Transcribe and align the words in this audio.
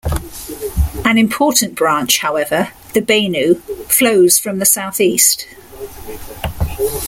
An 1.05 1.19
important 1.19 1.75
branch, 1.75 2.17
however- 2.21 2.71
the 2.95 3.01
Benue-flows 3.01 4.39
from 4.39 4.57
the 4.57 4.65
southeast. 4.65 5.45